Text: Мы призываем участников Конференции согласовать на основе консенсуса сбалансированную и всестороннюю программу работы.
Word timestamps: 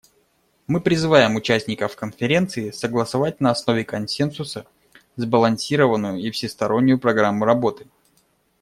Мы 0.65 0.81
призываем 0.81 1.35
участников 1.35 1.95
Конференции 1.95 2.71
согласовать 2.71 3.39
на 3.39 3.51
основе 3.51 3.85
консенсуса 3.85 4.65
сбалансированную 5.15 6.17
и 6.19 6.31
всестороннюю 6.31 6.97
программу 6.97 7.45
работы. 7.45 7.85